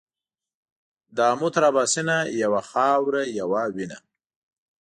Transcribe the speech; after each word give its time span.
له 1.15 1.21
آمو 1.31 1.47
تر 1.53 1.63
اباسینه 1.71 2.17
یوه 2.41 2.61
خاوره 2.69 3.21
یو 3.39 3.49
وینه 3.75 3.97